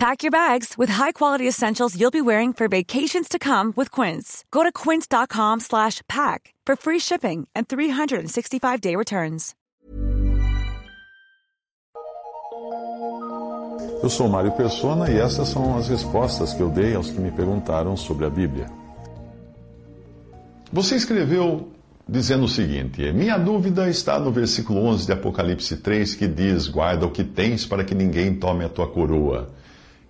[0.00, 4.46] Pack your bags with high-quality essentials you'll be wearing for vacations to come with Quince.
[4.50, 9.54] Go to quince.com slash pack for free shipping and 365-day returns.
[14.02, 17.30] Eu sou Mário Persona e essas são as respostas que eu dei aos que me
[17.30, 18.68] perguntaram sobre a Bíblia.
[20.72, 21.68] Você escreveu
[22.08, 27.04] dizendo o seguinte: Minha dúvida está no versículo 11 de Apocalipse 3, que diz: Guarda
[27.04, 29.59] o que tens para que ninguém tome a tua coroa.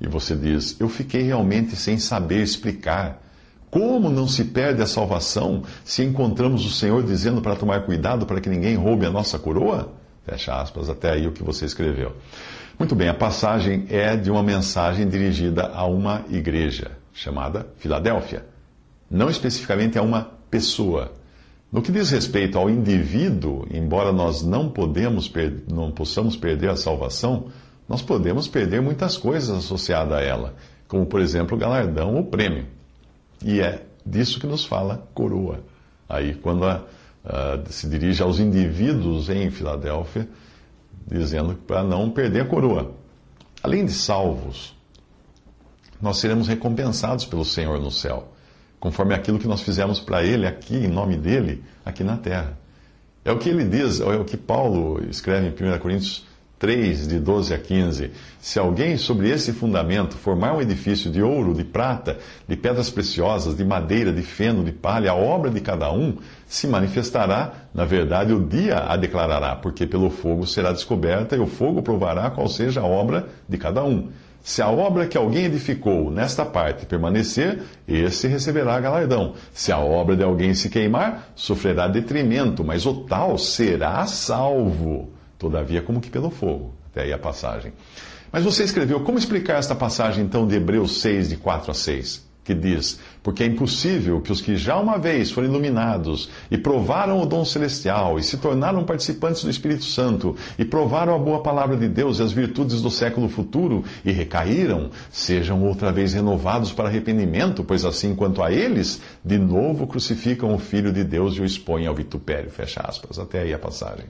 [0.00, 3.22] E você diz: Eu fiquei realmente sem saber explicar.
[3.70, 8.40] Como não se perde a salvação se encontramos o Senhor dizendo para tomar cuidado para
[8.40, 9.92] que ninguém roube a nossa coroa?
[10.24, 12.14] Fecha aspas, até aí o que você escreveu.
[12.78, 18.46] Muito bem, a passagem é de uma mensagem dirigida a uma igreja chamada Filadélfia.
[19.10, 21.12] Não especificamente a uma pessoa.
[21.70, 25.30] No que diz respeito ao indivíduo, embora nós não, podemos
[25.70, 27.48] não possamos perder a salvação,
[27.88, 30.54] nós podemos perder muitas coisas associadas a ela,
[30.86, 32.66] como por exemplo o galardão ou prêmio.
[33.42, 35.60] E é disso que nos fala coroa.
[36.08, 36.84] Aí, quando a,
[37.24, 40.28] a, se dirige aos indivíduos em Filadélfia,
[41.06, 42.92] dizendo para não perder a coroa.
[43.62, 44.76] Além de salvos,
[46.00, 48.32] nós seremos recompensados pelo Senhor no céu,
[48.78, 52.58] conforme aquilo que nós fizemos para Ele aqui, em nome dele, aqui na terra.
[53.24, 56.24] É o que ele diz, é o que Paulo escreve em 1 Coríntios
[56.58, 58.10] 3, de 12 a 15.
[58.40, 63.56] Se alguém sobre esse fundamento formar um edifício de ouro, de prata, de pedras preciosas,
[63.56, 68.32] de madeira, de feno, de palha, a obra de cada um se manifestará, na verdade
[68.32, 72.80] o dia a declarará, porque pelo fogo será descoberta e o fogo provará qual seja
[72.80, 74.08] a obra de cada um.
[74.42, 79.34] Se a obra que alguém edificou nesta parte permanecer, esse receberá galardão.
[79.52, 85.80] Se a obra de alguém se queimar, sofrerá detrimento, mas o tal será salvo todavia
[85.80, 86.74] como que pelo fogo.
[86.90, 87.72] Até aí a passagem.
[88.32, 92.28] Mas você escreveu, como explicar esta passagem então de Hebreus 6, de 4 a 6?
[92.44, 97.20] Que diz: Porque é impossível que os que já uma vez foram iluminados e provaram
[97.20, 101.76] o dom celestial e se tornaram participantes do Espírito Santo e provaram a boa palavra
[101.76, 106.88] de Deus e as virtudes do século futuro e recaíram, sejam outra vez renovados para
[106.88, 111.44] arrependimento, pois assim quanto a eles, de novo crucificam o Filho de Deus e o
[111.44, 112.50] expõem ao vitupério.
[112.50, 113.18] Fecha aspas.
[113.18, 114.06] Até aí a passagem.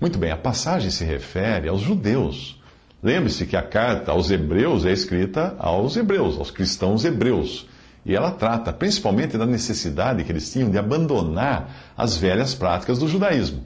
[0.00, 2.58] Muito bem, a passagem se refere aos judeus.
[3.02, 7.66] Lembre-se que a carta aos hebreus é escrita aos hebreus, aos cristãos hebreus.
[8.06, 13.06] E ela trata principalmente da necessidade que eles tinham de abandonar as velhas práticas do
[13.06, 13.62] judaísmo.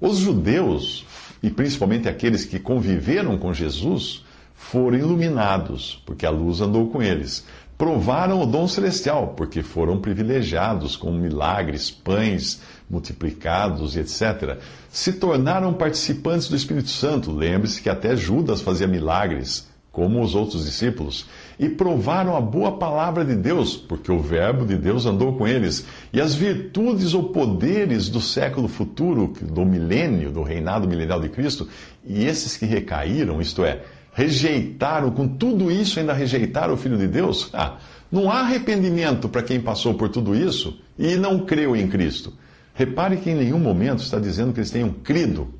[0.00, 1.04] Os judeus,
[1.42, 4.24] e principalmente aqueles que conviveram com Jesus,
[4.54, 7.44] foram iluminados, porque a luz andou com eles.
[7.78, 15.74] Provaram o dom celestial, porque foram privilegiados com milagres, pães, multiplicados e etc., se tornaram
[15.74, 17.30] participantes do Espírito Santo.
[17.30, 21.26] Lembre-se que até Judas fazia milagres, como os outros discípulos,
[21.58, 25.86] e provaram a boa palavra de Deus, porque o Verbo de Deus andou com eles,
[26.12, 31.68] e as virtudes ou poderes do século futuro, do milênio, do reinado milenial de Cristo,
[32.06, 33.82] e esses que recaíram, isto é,
[34.16, 37.50] rejeitaram, com tudo isso ainda rejeitaram o Filho de Deus?
[37.52, 37.76] Ah,
[38.10, 42.32] não há arrependimento para quem passou por tudo isso e não creu em Cristo.
[42.74, 45.52] Repare que em nenhum momento está dizendo que eles tenham crido.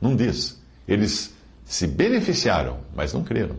[0.00, 0.60] Não diz.
[0.88, 1.32] Eles
[1.64, 3.54] se beneficiaram, mas não creram.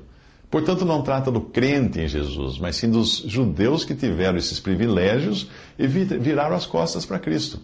[0.49, 5.47] Portanto, não trata do crente em Jesus, mas sim dos judeus que tiveram esses privilégios
[5.79, 7.57] e viraram as costas para Cristo.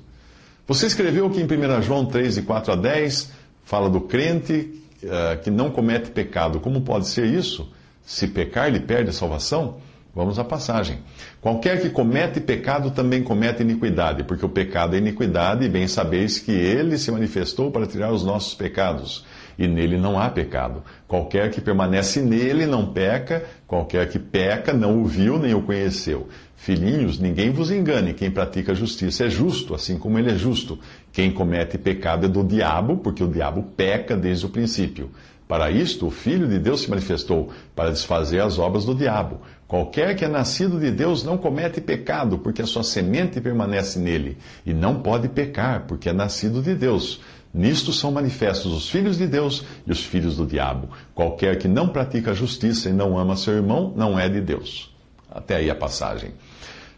[0.65, 3.29] Você escreveu que em 1 João 3, de 4 a 10,
[3.65, 6.59] fala do crente uh, que não comete pecado.
[6.59, 7.71] Como pode ser isso?
[8.05, 9.77] Se pecar, ele perde a salvação?
[10.15, 10.99] Vamos à passagem.
[11.39, 16.39] Qualquer que comete pecado também comete iniquidade, porque o pecado é iniquidade, e bem sabeis
[16.39, 19.23] que ele se manifestou para tirar os nossos pecados,
[19.57, 20.83] e nele não há pecado.
[21.07, 26.27] Qualquer que permanece nele não peca, qualquer que peca não o viu nem o conheceu.
[26.55, 30.77] Filhinhos, ninguém vos engane, quem pratica justiça é justo, assim como ele é justo.
[31.11, 35.11] Quem comete pecado é do diabo, porque o diabo peca desde o princípio.
[35.47, 39.39] Para isto, o Filho de Deus se manifestou, para desfazer as obras do diabo.
[39.65, 44.37] Qualquer que é nascido de Deus não comete pecado, porque a sua semente permanece nele,
[44.65, 47.21] e não pode pecar, porque é nascido de Deus.
[47.57, 50.89] Nisto são manifestos os filhos de Deus e os filhos do diabo.
[51.15, 54.95] Qualquer que não pratica a justiça e não ama seu irmão, não é de Deus.
[55.29, 56.33] Até aí a passagem.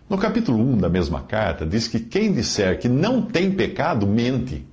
[0.10, 4.66] No capítulo 1 da mesma carta, diz que quem disser que não tem pecado, mente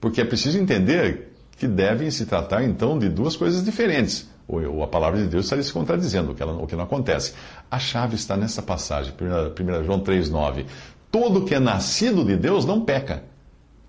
[0.00, 4.28] Porque é preciso entender que devem se tratar então de duas coisas diferentes.
[4.48, 7.34] Ou a palavra de Deus estaria se contradizendo, o que, ela, o que não acontece.
[7.70, 10.64] A chave está nessa passagem, 1 João 3,9.
[11.12, 13.22] Todo que é nascido de Deus não peca,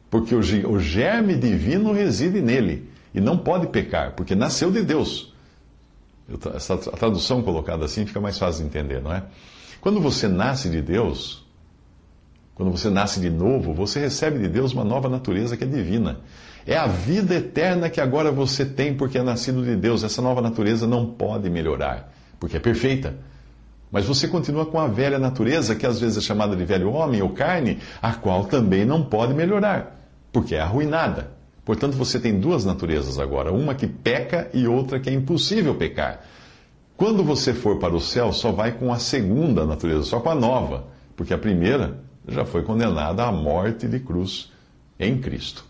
[0.09, 5.33] porque o, germe divino reside nele e não pode pecar, porque nasceu de Deus.
[6.55, 9.23] Essa, a tradução colocada assim fica mais fácil de entender, não é?
[9.81, 11.45] Quando você nasce de Deus,
[12.55, 16.19] quando você nasce de novo, você recebe de Deus uma nova natureza que é divina.
[16.67, 20.03] É a vida eterna que agora você tem porque é nascido de Deus.
[20.03, 23.15] Essa nova natureza não pode melhorar, porque é perfeita.
[23.91, 27.21] Mas você continua com a velha natureza, que às vezes é chamada de velho homem
[27.21, 29.98] ou carne, a qual também não pode melhorar,
[30.31, 31.31] porque é arruinada.
[31.63, 36.25] Portanto, você tem duas naturezas agora, uma que peca e outra que é impossível pecar.
[36.97, 40.35] Quando você for para o céu, só vai com a segunda natureza, só com a
[40.35, 44.51] nova, porque a primeira já foi condenada à morte de cruz
[44.99, 45.68] em Cristo.